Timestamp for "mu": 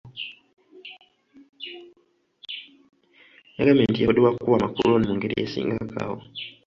5.07-5.13